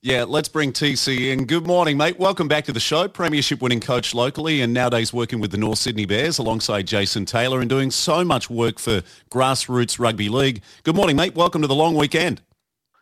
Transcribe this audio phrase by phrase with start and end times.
[0.00, 1.44] Yeah, let's bring TC in.
[1.44, 2.20] Good morning, mate.
[2.20, 3.08] Welcome back to the show.
[3.08, 7.58] Premiership winning coach locally and nowadays working with the North Sydney Bears alongside Jason Taylor
[7.58, 10.62] and doing so much work for grassroots rugby league.
[10.84, 11.34] Good morning, mate.
[11.34, 12.40] Welcome to the long weekend.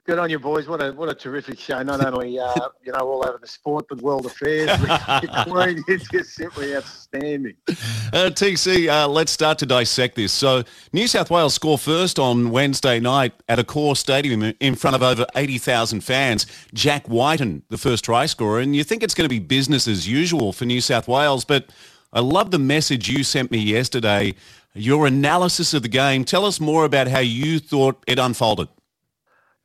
[0.07, 0.69] Good on you, boys.
[0.69, 1.83] What a what a terrific show.
[1.83, 4.71] Not only uh, you know all over the sport, but world affairs.
[5.49, 7.57] Queen is just simply outstanding.
[7.69, 10.33] Uh, TC, uh, let's start to dissect this.
[10.33, 15.03] So, New South Wales score first on Wednesday night at Accor Stadium in front of
[15.03, 16.47] over eighty thousand fans.
[16.73, 20.07] Jack Wighton, the first try scorer, and you think it's going to be business as
[20.07, 21.71] usual for New South Wales, but
[22.13, 24.35] I love the message you sent me yesterday.
[24.73, 26.25] Your analysis of the game.
[26.25, 28.69] Tell us more about how you thought it unfolded.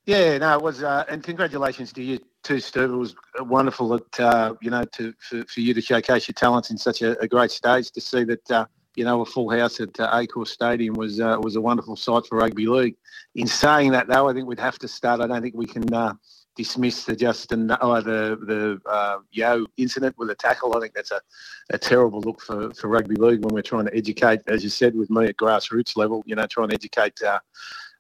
[0.06, 2.90] Yeah, no, it was, uh, and congratulations to you too, Steve.
[2.90, 6.72] It was wonderful that uh, you know to for, for, you to showcase your talents
[6.72, 7.92] in such a, a great stage.
[7.92, 11.38] To see that uh, you know a full house at uh, Accor Stadium was uh,
[11.40, 12.96] was a wonderful sight for rugby league.
[13.36, 15.22] In saying that, though, I think we'd have to start.
[15.22, 16.14] I don't think we can uh,
[16.56, 20.76] dismiss the Justin oh, the the uh, Yeo incident with a tackle.
[20.76, 21.22] I think that's a,
[21.70, 24.96] a terrible look for, for rugby league when we're trying to educate, as you said,
[24.96, 26.24] with me at grassroots level.
[26.26, 27.22] You know, trying to educate.
[27.22, 27.40] Uh,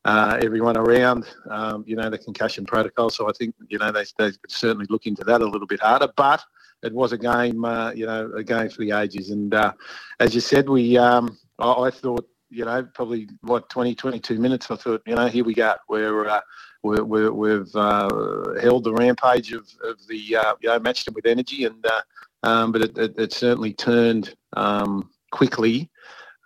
[0.05, 3.09] uh, everyone around, um, you know, the concussion protocol.
[3.09, 6.09] So I think, you know, they, they certainly look into that a little bit harder.
[6.15, 6.43] But
[6.83, 9.29] it was a game, uh, you know, a game for the ages.
[9.29, 9.73] And uh,
[10.19, 14.71] as you said, we, um, I, I, thought, you know, probably what 20, 22 minutes.
[14.71, 15.75] I thought, you know, here we go.
[15.87, 16.41] We're, uh,
[16.83, 21.13] we're, we have uh, held the rampage of, of the, uh, you know, matched them
[21.13, 21.85] with energy, and
[22.43, 25.90] um, but it, it, it, certainly turned um, quickly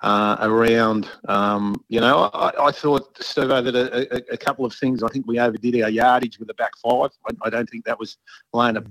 [0.06, 4.72] uh, around, um, you know, I, I thought, Steve, that a, a, a, couple of
[4.72, 7.10] things, I think we overdid our yardage with the back five.
[7.28, 8.18] I, I don't think that was
[8.54, 8.84] laying a,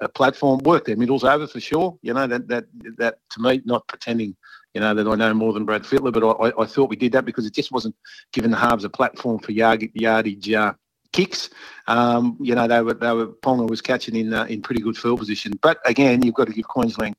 [0.00, 0.60] a, platform.
[0.60, 1.98] Work their middles over for sure.
[2.00, 2.64] You know, that, that,
[2.96, 4.34] that to me, not pretending,
[4.72, 7.12] you know, that I know more than Brad Fittler, but I, I thought we did
[7.12, 7.94] that because it just wasn't
[8.32, 10.72] giving the halves a platform for yard, yardage uh,
[11.12, 11.50] kicks.
[11.86, 14.96] Um, you know, they were, they were, Ponga was catching in, uh, in pretty good
[14.96, 15.52] field position.
[15.60, 17.14] But again, you've got to give Queensland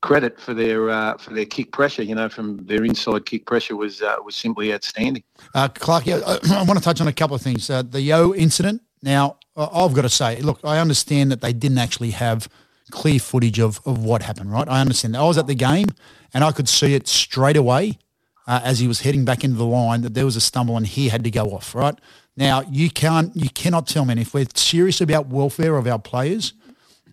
[0.00, 2.02] credit for their uh, for their kick pressure.
[2.02, 5.22] You know, from their inside kick pressure was uh, was simply outstanding.
[5.54, 6.20] Uh, Clark, I,
[6.52, 7.68] I want to touch on a couple of things.
[7.70, 8.82] Uh, the Yeo incident.
[9.02, 12.50] Now, I've got to say, look, I understand that they didn't actually have
[12.90, 14.52] clear footage of, of what happened.
[14.52, 15.14] Right, I understand.
[15.14, 15.20] That.
[15.20, 15.86] I was at the game
[16.34, 17.98] and I could see it straight away
[18.46, 20.86] uh, as he was heading back into the line that there was a stumble and
[20.86, 21.74] he had to go off.
[21.74, 21.94] Right
[22.36, 26.52] now, you can't you cannot tell me if we're serious about welfare of our players,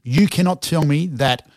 [0.03, 1.47] you cannot tell me that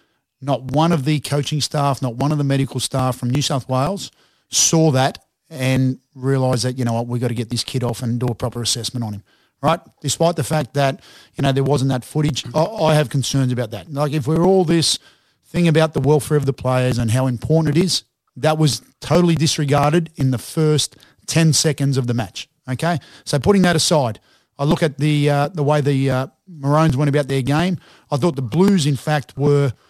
[0.41, 3.69] not one of the coaching staff, not one of the medical staff from New South
[3.69, 4.11] Wales
[4.49, 8.03] saw that and realised that, you know what, we've got to get this kid off
[8.03, 9.23] and do a proper assessment on him,
[9.63, 9.81] right?
[10.01, 11.01] Despite the fact that,
[11.35, 13.93] you know, there wasn't that footage, I, I have concerns about that.
[13.93, 14.99] Like if we're all this
[15.45, 18.05] thing about the welfare of the players and how important it is,
[18.37, 20.97] that was totally disregarded in the first
[21.27, 22.99] 10 seconds of the match, okay?
[23.25, 24.21] So putting that aside,
[24.59, 27.79] I look at the, uh, the way the uh, Maroons went about their game.
[28.11, 29.75] I thought the Blues, in fact, were–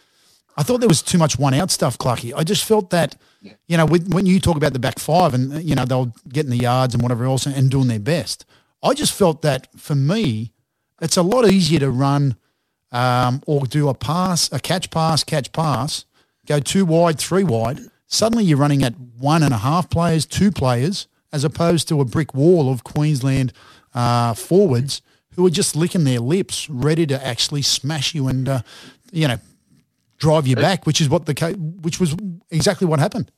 [0.56, 2.32] I thought there was too much one out stuff, Clucky.
[2.36, 3.52] I just felt that, yeah.
[3.66, 6.50] you know, when you talk about the back five and, you know, they were getting
[6.50, 8.44] the yards and whatever else and doing their best,
[8.82, 10.52] I just felt that for me,
[11.00, 12.36] it's a lot easier to run
[12.92, 16.04] um, or do a pass, a catch pass, catch pass,
[16.46, 17.80] go two wide, three wide.
[18.06, 22.04] Suddenly you're running at one and a half players, two players, as opposed to a
[22.04, 23.52] brick wall of Queensland
[23.94, 25.00] uh, forwards
[25.36, 28.62] who are just licking their lips, ready to actually smash you and, uh,
[29.12, 29.38] you know,
[30.20, 31.34] drive you back, which is what the
[31.80, 32.14] which was
[32.50, 33.32] exactly what happened.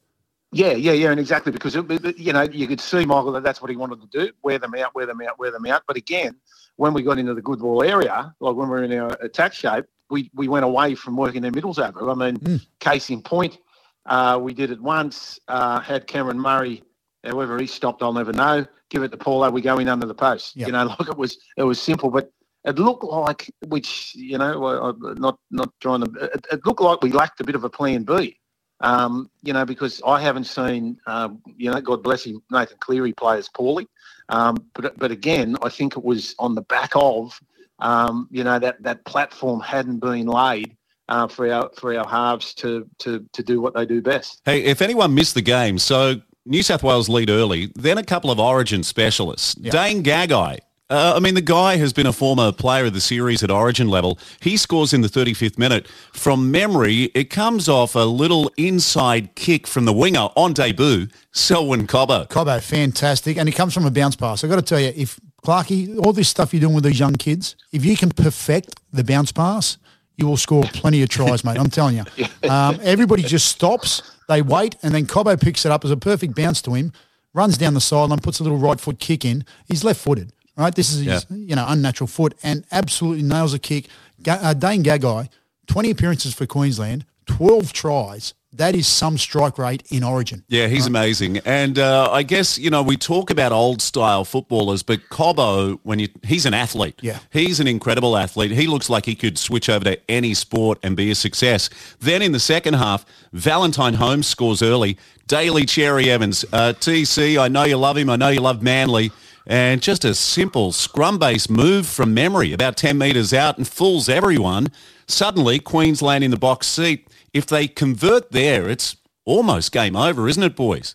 [0.55, 3.63] Yeah, yeah, yeah, and exactly because it, you know you could see Michael that that's
[3.63, 5.85] what he wanted to do: wear them out, wear them out, wear them out.
[5.87, 6.37] But again,
[6.77, 9.55] when we got into the good ball area, like when we are in our attack
[9.55, 12.11] shape, we we went away from working their middles over.
[12.11, 12.67] I mean, mm.
[12.81, 13.59] case in point,
[14.05, 15.41] uh, we did it once.
[15.49, 16.83] Uh, had Cameron Murray,
[17.25, 18.67] however he stopped, I'll never know.
[18.91, 19.51] Give it to Paulo.
[19.51, 20.55] We go in under the post.
[20.57, 20.67] Yep.
[20.67, 22.31] You know, like it was it was simple, but
[22.65, 26.25] it looked like, which you know, not not trying to.
[26.25, 28.39] It, it, looked like we lacked a bit of a plan B.
[28.81, 33.13] Um, you know, because I haven't seen, um, you know, God bless him, Nathan Cleary
[33.13, 33.89] play as poorly.
[34.29, 37.39] Um, but but again, I think it was on the back of,
[37.81, 40.77] um, you know, that that platform hadn't been laid.
[41.09, 44.41] Uh, for our for our halves to, to to do what they do best.
[44.45, 46.15] Hey, if anyone missed the game, so
[46.47, 49.57] New South Wales lead early, then a couple of Origin specialists.
[49.59, 49.73] Yep.
[49.73, 53.43] Dane Gagai Uh, I mean, the guy has been a former player of the series
[53.43, 54.19] at Origin level.
[54.41, 55.89] He scores in the 35th minute.
[56.13, 61.87] From memory, it comes off a little inside kick from the winger on debut, Selwyn
[61.87, 62.29] Cobbo.
[62.29, 63.39] Cobbo, fantastic.
[63.39, 64.45] And he comes from a bounce pass.
[64.45, 67.15] I've got to tell you, if Clarkey, all this stuff you're doing with these young
[67.15, 69.79] kids, if you can perfect the bounce pass,
[70.17, 71.59] you will score plenty of tries, mate.
[71.59, 72.05] I'm telling you.
[72.43, 76.35] Um, everybody just stops, they wait, and then Cobbo picks it up as a perfect
[76.35, 76.93] bounce to him,
[77.35, 79.45] runs down the sideline, puts a little right foot kick in.
[79.69, 80.75] He's left-footed, right?
[80.75, 81.37] This is his, Yeah.
[81.37, 83.87] you know, unnatural foot and absolutely nails a kick.
[84.23, 85.29] Ga- uh, Dane Gagai,
[85.67, 88.35] 20 appearances for Queensland, 12 tries.
[88.55, 90.45] That is some strike rate in Origin.
[90.49, 91.39] Yeah, he's amazing.
[91.39, 95.99] And uh, I guess, you know, we talk about old style footballers, but Cobbo, when
[95.99, 96.99] you, he's an athlete.
[97.01, 97.19] Yeah.
[97.31, 98.51] He's an incredible athlete.
[98.51, 101.71] He looks like he could switch over to any sport and be a success.
[102.01, 104.99] Then in the second half, Valentine Holmes scores early.
[105.29, 108.11] Daly Cherry Evans, uh, TC, I know you love him.
[108.11, 109.13] I know you love Manly.
[109.47, 114.69] And just a simple scrum-based move from memory, about 10 metres out and fools everyone.
[115.07, 117.09] Suddenly, Queensland in the box seat.
[117.33, 120.95] If they convert there, it's almost game over, isn't it, boys?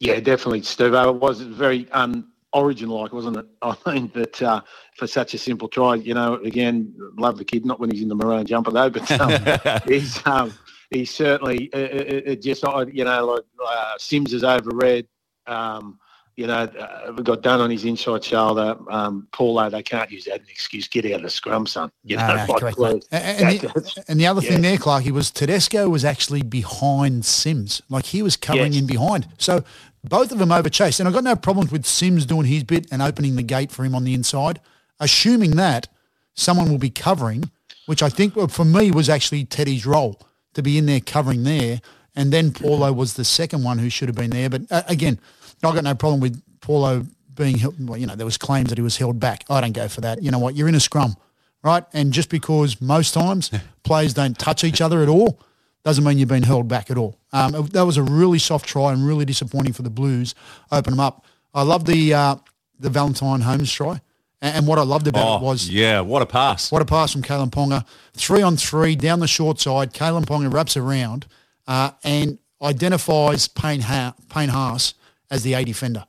[0.00, 0.94] Yeah, definitely, Steve.
[0.94, 3.46] It was very un-origin-like, wasn't it?
[3.62, 4.62] I mean, but uh,
[4.96, 7.64] for such a simple try, you know, again, love the kid.
[7.64, 10.52] Not when he's in the maroon jumper though, but um, he's um,
[10.90, 15.06] he's certainly uh, it, it just uh, you know like uh, Sims is overread.
[15.46, 15.98] Um,
[16.36, 18.76] you know, uh, got done on his inside shoulder.
[18.88, 20.88] Um, Paulo, they can't use that as an excuse.
[20.88, 21.90] Get out of the scrum, son.
[22.04, 22.78] You No, know, no, like, correct.
[22.78, 24.70] And, and the, and the other thing yeah.
[24.70, 27.82] there, Clarky, was Tedesco was actually behind Sims.
[27.88, 28.80] Like he was covering Yes.
[28.82, 29.28] in behind.
[29.38, 29.62] So
[30.04, 31.00] both of them overchased.
[31.00, 33.84] And I've got no problems with Sims doing his bit and opening the gate for
[33.84, 34.60] him on the inside,
[35.00, 35.88] assuming that
[36.34, 37.50] someone will be covering,
[37.86, 40.18] which I think for me was actually Teddy's role
[40.54, 41.80] to be in there covering there.
[42.14, 44.50] And then Paulo was the second one who should have been there.
[44.50, 45.18] But uh, again,
[45.64, 48.78] I've got no problem with Paulo being, held- well, you know, there was claims that
[48.78, 49.44] he was held back.
[49.48, 50.22] I don't go for that.
[50.22, 50.54] You know what?
[50.56, 51.16] You're in a scrum,
[51.62, 51.84] right?
[51.92, 53.50] And just because most times
[53.84, 55.38] players don't touch each other at all
[55.84, 57.18] doesn't mean you've been held back at all.
[57.32, 60.34] Um, it- that was a really soft try and really disappointing for the Blues.
[60.70, 61.24] Open them up.
[61.54, 62.36] I love the uh,
[62.78, 64.00] the Valentine Holmes try.
[64.40, 66.70] And, and what I loved about Oh, it was yeah, what a pass.
[66.72, 67.84] what a pass from Kalyn Ponga.
[68.14, 69.92] Three on three down the short side.
[69.94, 71.26] Kalyn Ponga wraps around
[71.66, 74.94] uh, and identifies Payne, ha- Payne Haas
[75.32, 76.04] as the A defender.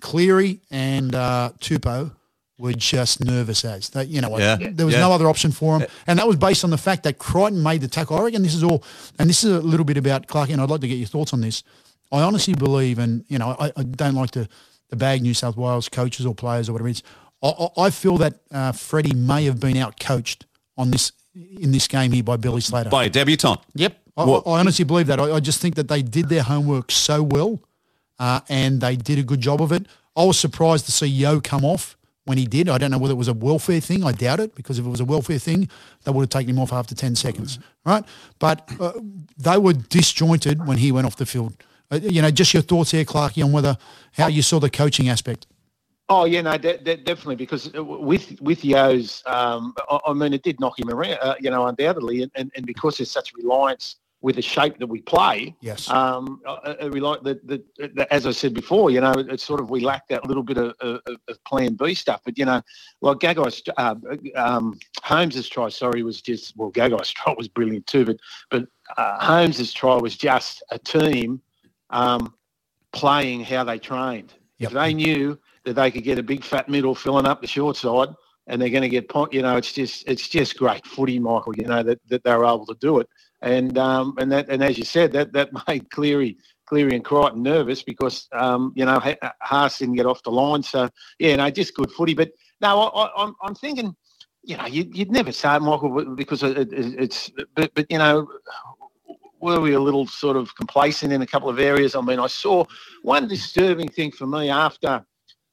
[0.00, 2.12] Cleary and uh, Tupou
[2.58, 3.88] were just nervous as.
[3.88, 4.36] They, you know?
[4.38, 4.56] Yeah.
[4.60, 5.00] There was Yeah.
[5.00, 5.88] no other option for them.
[6.06, 8.18] And that was based on the fact that Crichton made the tackle.
[8.18, 8.84] I reckon this is all,
[9.18, 11.32] and this is a little bit about Clark, and I'd like to get your thoughts
[11.32, 11.62] on this.
[12.12, 14.46] I honestly believe, and you know, I, I don't like to,
[14.90, 17.02] to bag New South Wales coaches or players or whatever it is.
[17.42, 21.72] I, I I feel that uh, Freddie may have been out coached on this in
[21.72, 22.90] this game here by Billy Slater.
[22.90, 23.58] By a debutant.
[23.74, 23.96] Yep.
[24.16, 25.18] I, I honestly believe that.
[25.18, 27.60] I, I just think that they did their homework so well
[28.18, 29.86] uh, and they did a good job of it.
[30.16, 32.68] I was surprised to see Yeo come off when he did.
[32.68, 34.04] I don't know whether it was a welfare thing.
[34.04, 35.68] I doubt it because if it was a welfare thing,
[36.04, 38.04] they would have taken him off after 10 seconds, right?
[38.38, 38.92] But uh,
[39.36, 41.54] they were disjointed when he went off the field.
[41.90, 43.76] Uh, you know, just your thoughts here, Clarky, on whether
[44.12, 45.46] how you saw the coaching aspect.
[46.10, 50.34] Oh yeah, no, de- de- definitely because uh, with with Yeo's, um, I, I mean,
[50.34, 53.32] it did knock him around, uh, you know, undoubtedly, and, and, and because there's such
[53.32, 55.90] reliance with the shape that we play, Yes.
[55.90, 59.44] um, uh, uh, we like the, the, the, as I said before, you know, it's
[59.44, 62.46] sort of we lack that little bit of, of, of Plan B stuff, but you
[62.46, 62.62] know,
[63.02, 63.94] like Gagai's uh,
[64.34, 68.16] um, Holmes's try, sorry, was just well, Gagai's try was brilliant too, but
[68.48, 68.66] but
[68.96, 71.42] uh, Holmes's try was just a team
[71.90, 72.32] um,
[72.92, 74.32] playing how they trained.
[74.56, 74.70] Yep.
[74.70, 77.76] If they knew that they could get a big fat middle filling up the short
[77.76, 78.08] side,
[78.46, 81.54] and they're going to get, point, you know, it's just it's just great footy, Michael.
[81.56, 83.08] You know that, that they were able to do it,
[83.44, 86.36] and um, and that and as you said, that that made Cleary.
[86.66, 88.98] Cleary and Crichton nervous because um, you know
[89.42, 90.62] Haas didn't get off the line.
[90.62, 92.14] So yeah, no, just good footy.
[92.14, 92.30] But
[92.62, 93.94] no, I, I, I'm I'm thinking,
[94.42, 97.98] you know, you'd, you'd never say it, Michael, because it, it, it's but but you
[97.98, 98.26] know,
[99.40, 101.94] were we a little sort of complacent in a couple of areas?
[101.94, 102.64] I mean, I saw
[103.02, 105.04] one disturbing thing for me after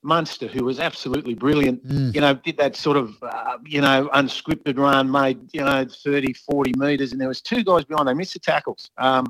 [0.04, 2.16] Munster, who was absolutely brilliant, Mm.
[2.16, 6.34] you know, did that sort of, uh, you know, unscripted run, made, you know, 30,
[6.34, 8.08] 40 metres, and there was two guys behind.
[8.08, 8.90] They missed the tackles.
[8.98, 9.26] Um,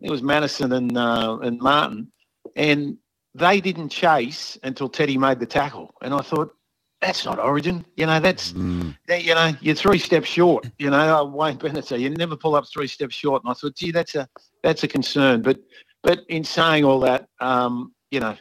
[0.00, 2.10] it was Matterson and, uh, and Martin,
[2.56, 2.96] and
[3.34, 5.94] they didn't chase until Teddy made the tackle.
[6.02, 6.54] And I thought,
[7.00, 7.84] that's not origin.
[7.96, 8.96] You know, that's, Mm.
[9.08, 10.70] that, you know, you're three steps short.
[10.78, 13.42] You know, Wayne Bennett said you never pull up three steps short.
[13.44, 14.26] And I thought, gee, that's a
[14.62, 15.42] that's a concern.
[15.42, 15.58] But
[16.02, 18.36] but in saying all that, um, you know,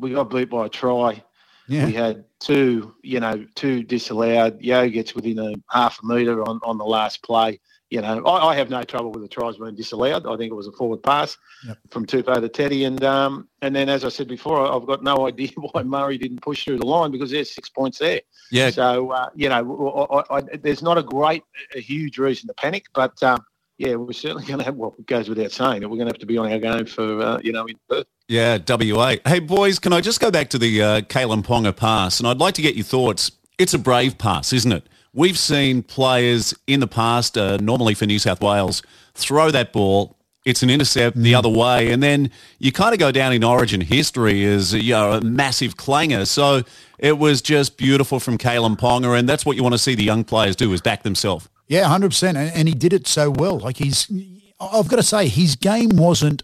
[0.00, 1.22] we got beat by a try.
[1.68, 1.86] Yeah.
[1.86, 4.60] We had two, you know, two disallowed.
[4.60, 7.60] Yeo gets within a half a metre on, on the last play.
[7.90, 10.24] You know, I, I have no trouble with the tries being disallowed.
[10.26, 11.78] I think it was a forward pass Yep.
[11.90, 12.84] from Tupou to Teddy.
[12.84, 16.40] And um, and then, as I said before, I've got no idea why Murray didn't
[16.40, 18.20] push through the line because there's six points there.
[18.50, 21.42] Yeah, So, uh, you know, I, I, there's not a great,
[21.74, 23.40] a huge reason to panic, but um,
[23.80, 26.12] yeah, we're certainly going to have, well, it goes without saying that we're going to
[26.12, 28.06] have to be on our game for, uh, you know, in Perth.
[28.28, 29.14] Yeah, WA.
[29.24, 32.20] Hey, boys, can I just go back to the uh, Kalyn Ponga pass?
[32.20, 33.32] And I'd like to get your thoughts.
[33.56, 34.86] It's a brave pass, isn't it?
[35.14, 38.82] We've seen players in the past, uh, normally for New South Wales,
[39.14, 40.18] throw that ball.
[40.44, 43.80] It's an intercept the other way, and then you kind of go down in Origin
[43.80, 46.26] history as you know a massive clanger.
[46.26, 46.62] So
[46.98, 50.04] it was just beautiful from Kalyn Ponga, and that's what you want to see the
[50.04, 51.48] young players do: is back themselves.
[51.70, 53.60] Yeah, hundred percent, and he did it so well.
[53.60, 54.10] Like he's,
[54.58, 56.42] I've got to say, his game wasn't,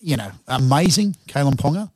[0.00, 1.88] you know, amazing, Kalyn Ponga,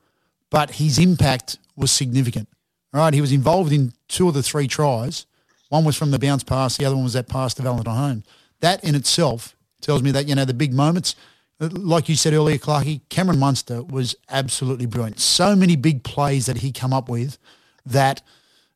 [0.51, 2.49] but his impact was significant.
[2.93, 5.27] Right, he was involved in two of the three tries.
[5.71, 8.25] One was from the bounce pass, the other one was that pass to Valentine Holmes.
[8.61, 11.17] That in itself tells me that you know the big moments,
[11.59, 15.19] like you said earlier, Clarky, Cameron Munster was absolutely brilliant.
[15.19, 17.37] So many big plays that he come up with
[17.85, 18.23] that.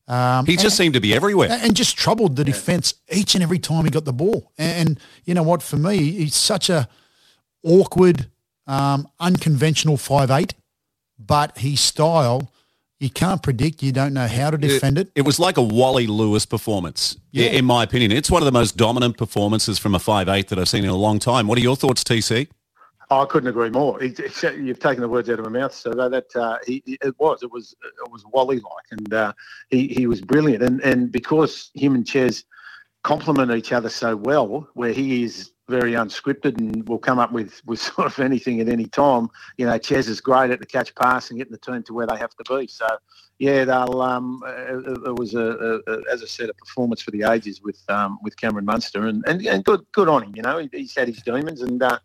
[0.08, 1.50] Um, He just seemed to be everywhere.
[1.50, 4.50] and just troubled the defence each and every time he got the ball.
[4.56, 5.62] And you know what?
[5.62, 6.88] For me, he's such a
[7.62, 8.28] awkward,
[8.66, 10.54] um, unconventional five eight,
[11.18, 12.50] but his style
[13.00, 13.80] you can't predict.
[13.80, 15.12] You don't know how to defend it.
[15.14, 17.46] It was like a Wally Lewis performance, Yeah.
[17.50, 18.10] in my opinion.
[18.10, 20.96] It's one of the most dominant performances from a 5'8 that I've seen in a
[20.96, 21.46] long time.
[21.46, 22.48] What are your thoughts, TC?
[23.10, 23.98] I couldn't agree more.
[24.00, 24.14] He,
[24.56, 25.74] you've taken the words out of my mouth.
[25.74, 29.32] So that uh, he, it was, it was, it was Wally like, and uh,
[29.70, 30.62] he he was brilliant.
[30.62, 32.44] And and because him and Ches
[33.04, 37.62] complement each other so well, where he is very unscripted and will come up with
[37.64, 39.28] with sort of anything at any time.
[39.56, 42.06] You know, Ches is great at the catch pass and getting the team to where
[42.06, 42.66] they have to be.
[42.66, 42.86] So.
[43.40, 44.02] Yeah, they'll.
[44.02, 47.62] Um, it, it was a, a, a, as I said, a performance for the ages
[47.62, 50.34] with um, with Cameron Munster, and, and, and good good on him.
[50.34, 52.00] You know, he, he's had his demons, and uh,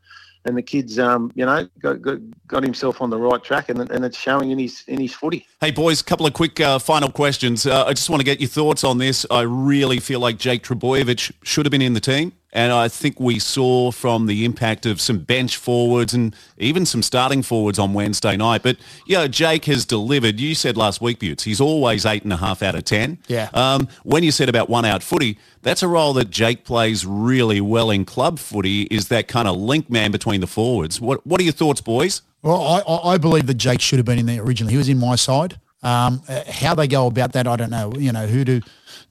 [0.46, 3.80] and the kid's um, you know got, got got himself on the right track, and
[3.90, 5.46] and it's showing in his in his footy.
[5.62, 7.66] Hey, boys, a couple of quick uh, final questions.
[7.66, 9.26] Uh, I just want to get your thoughts on this.
[9.30, 12.34] I really feel like Jake Trbojevic should have been in the team.
[12.54, 17.02] And I think we saw from the impact of some bench forwards and even some
[17.02, 18.62] starting forwards on Wednesday night.
[18.62, 20.40] But, yeah, Jake has delivered.
[20.40, 23.18] You said last week, Butts, he's always eight and a half out of 10.
[23.28, 23.50] Yeah.
[23.56, 27.60] Um, when you said about one out footy, that's a role that Jake plays really
[27.60, 31.02] well in club footy, is that kind of link man between the forwards.
[31.02, 32.22] What, what are your thoughts, boys?
[32.44, 34.74] Well, I, I I believe that Jake should have been in there originally.
[34.74, 35.60] He was in my side.
[35.84, 37.94] Um, uh, how they go about that, I don't know.
[37.98, 38.62] You know, who do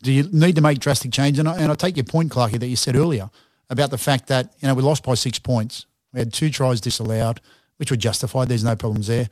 [0.03, 1.39] do you need to make drastic change?
[1.39, 3.31] And I, and I take your point, Clarky, that you said earlier
[3.71, 5.87] about the fact that you know we lost by six points.
[6.13, 7.41] We had two tries disallowed,
[7.77, 8.49] which were justified.
[8.49, 9.29] There's no problems there.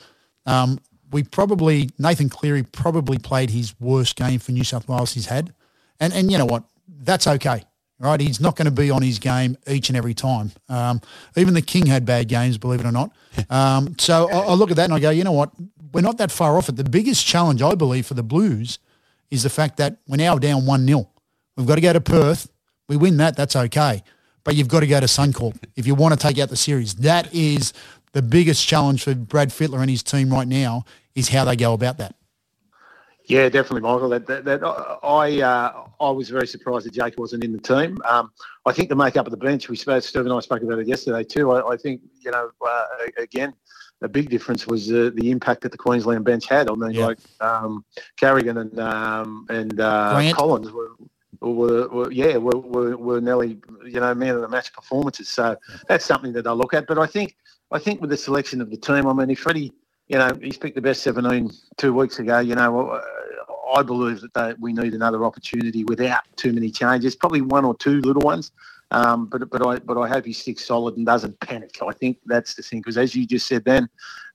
[0.47, 0.79] Um,
[1.13, 5.53] we probably Nathan Cleary probably played his worst game for New South Wales he's had,
[5.99, 6.65] and and you know what?
[7.03, 7.65] That's okay,
[7.99, 8.21] right?
[8.21, 10.53] He's not going to be on his game each and every time.
[10.69, 11.01] Um,
[11.37, 13.11] even the King had bad games, believe it or not.
[13.49, 15.51] Um, so I, I look at that and I go, you know what?
[15.93, 16.77] We're not that far off it.
[16.77, 18.79] The biggest challenge I believe for the Blues
[19.31, 21.09] is the fact that we're now down one 0
[21.57, 22.51] We've got to go to Perth.
[22.89, 24.03] We win that, that's okay.
[24.45, 26.95] But you've got to go to Suncorp if you want to take out the series.
[26.97, 27.73] That is
[28.13, 31.73] the biggest challenge for Brad Fittler and his team right now is how they go
[31.73, 32.15] about that.
[33.27, 34.09] Yeah, definitely, Michael.
[34.09, 37.99] That, that, that I uh, I was very surprised that Jake wasn't in the team.
[38.05, 38.33] Um,
[38.67, 39.69] I think the makeup of the bench.
[39.69, 40.03] We spoke.
[40.03, 41.53] Steve and I spoke about it yesterday too.
[41.53, 42.85] I, I think you know uh,
[43.19, 43.55] again.
[44.03, 46.69] A big difference was uh, the impact that the Queensland bench had.
[46.71, 47.07] I mean, Yeah.
[47.07, 47.85] like um,
[48.17, 50.93] Carrigan and um, and uh, Collins were,
[51.41, 55.29] were, were yeah were, were, were nearly you know man of the match performances.
[55.29, 55.57] So
[55.89, 56.87] that's something that I look at.
[56.87, 57.37] But I think
[57.71, 59.73] I think with the selection of the team, I mean, if Freddie,
[60.09, 62.41] you know, he's picked the best 17 two weeks ago.
[62.41, 63.01] You know, uh,
[63.75, 67.15] I believe that they, we need another opportunity without too many changes.
[67.15, 68.51] Probably one or two little ones.
[68.91, 71.79] Um, but but I but I hope he sticks solid and doesn't panic.
[71.87, 73.89] I think that's the thing because as you just said then,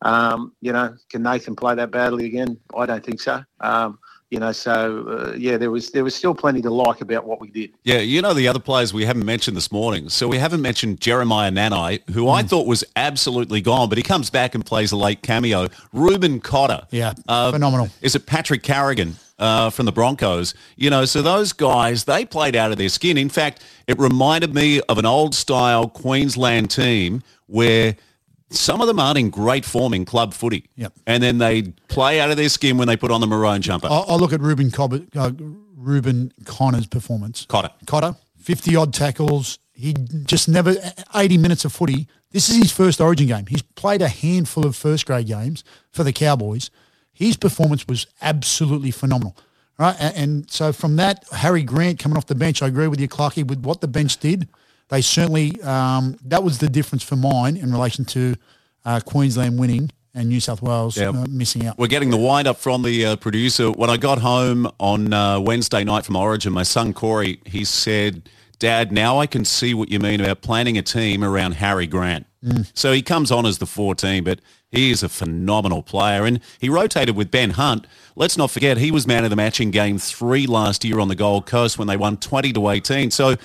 [0.04, 2.58] um, you know, can Nathan play that badly again?
[2.78, 3.44] I don't think so.
[3.60, 4.00] Um,
[4.32, 7.40] you know, so uh, yeah, there was there was still plenty to like about what
[7.40, 7.72] we did.
[7.84, 10.10] Yeah, you know the other players we haven't mentioned this morning.
[10.10, 14.30] So we haven't mentioned Jeremiah Nanai, who I thought was absolutely gone, but he comes
[14.30, 15.68] back and plays a late cameo.
[15.94, 16.88] Reuben Cotter.
[16.92, 17.90] Yeah, Uh, phenomenal.
[18.02, 20.54] Is it Patrick Carrigan uh, from the Broncos?
[20.76, 23.18] You know, so those guys, they played out of their skin.
[23.18, 27.96] In fact, it reminded me of an old style Queensland team where
[28.50, 30.70] some of them aren't in great form in club footy.
[30.76, 30.94] Yep.
[31.08, 33.88] And then they play out of their skin when they put on the maroon jumper.
[33.88, 35.32] I, I look at Reuben Cobbett, uh,
[35.76, 37.46] Reuben Connor's performance.
[37.46, 37.72] Cotter.
[37.86, 39.60] Cotter, 50 odd tackles.
[39.74, 39.94] He
[40.26, 40.76] just never,
[41.14, 42.08] 80 minutes of footy.
[42.32, 43.46] This is his first origin game.
[43.48, 46.70] He's played a handful of first grade games for the Cowboys.
[47.16, 49.36] His performance was absolutely phenomenal.
[49.78, 53.00] Right, and, and so from that, Harry Grant coming off the bench, I agree with
[53.00, 54.48] you, Clarky, with what the bench did.
[54.90, 58.36] They certainly um, that was the difference for mine in relation to
[58.86, 61.78] uh, Queensland winning and New South Wales uh, missing out.
[61.78, 63.72] We're getting the wind up from the uh, producer.
[63.72, 68.30] When I got home on uh, Wednesday night from Origin, my son Corey, he said,
[68.60, 72.28] Dad, now I can see what you mean about planning a team around Harry Grant.
[72.76, 74.40] So he comes on as the 14, but
[74.76, 76.26] he is a phenomenal player.
[76.26, 77.88] And he rotated with Ben Hunt.
[78.16, 81.08] Let's not forget, he was man of the match in game three last year on
[81.08, 83.12] the Gold Coast when they won 20 to 18.
[83.12, 83.36] So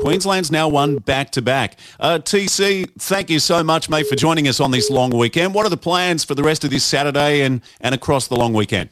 [0.00, 1.76] Queensland's now won back-to-back.
[1.98, 5.52] Uh, TC, thank you so much, mate, for joining us on this long weekend.
[5.52, 8.52] What are the plans for the rest of this Saturday and, and across the long
[8.52, 8.90] weekend?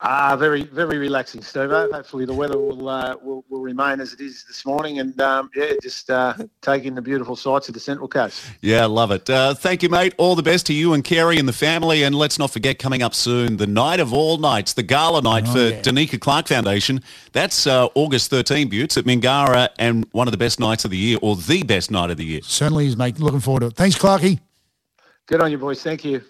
[0.00, 1.70] Ah, very, very relaxing, Steve.
[1.70, 5.48] Hopefully the weather will, uh, will will remain as it is this morning, and um,
[5.54, 8.44] yeah, just uh, taking the beautiful sights of the Central Coast.
[8.60, 9.30] Yeah, love it.
[9.30, 10.12] Uh, thank you, mate.
[10.18, 12.02] All the best to you and Kerry and the family.
[12.02, 15.46] And let's not forget, coming up soon, the night of all nights, the gala night
[15.46, 15.80] for yeah.
[15.80, 17.00] Danica Clark Foundation.
[17.32, 20.98] That's uh, August 13, Butts, at Mingara, and one of the best nights of the
[20.98, 22.40] year, or the best night of the year.
[22.42, 23.20] Certainly is, mate.
[23.20, 23.74] Looking forward to it.
[23.74, 24.40] Thanks, Clarky.
[25.26, 25.82] Good on you, boys.
[25.82, 26.20] Thank you.